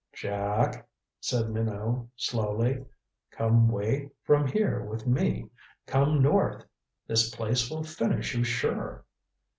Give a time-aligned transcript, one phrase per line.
[0.13, 0.87] "Jack,"
[1.19, 2.83] said Minot slowly,
[3.29, 5.51] "come way from here with me.
[5.85, 6.65] Come north.
[7.05, 9.05] This place will finish you sure."